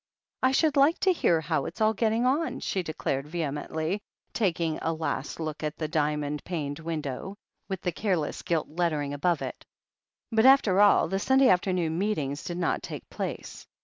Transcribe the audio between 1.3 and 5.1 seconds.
how it's all getting on," she declared vehemently, taking a